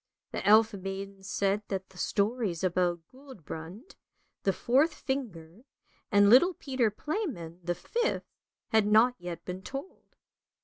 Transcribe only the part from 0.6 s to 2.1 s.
maiden said that the